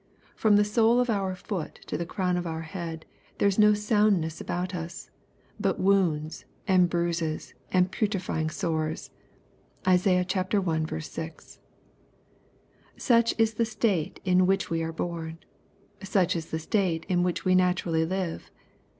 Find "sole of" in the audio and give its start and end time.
0.65-1.11